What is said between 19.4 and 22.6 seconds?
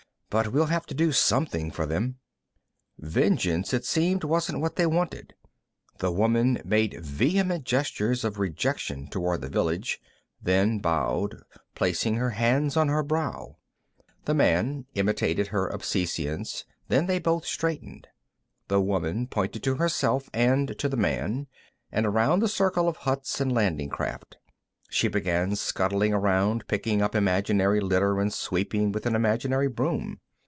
to herself and to the man, and around the